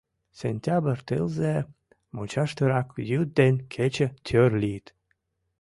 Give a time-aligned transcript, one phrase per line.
[0.39, 1.55] Сентябрь тылзе
[2.15, 4.87] мучаштырак йӱд ден кече тӧр лийыт.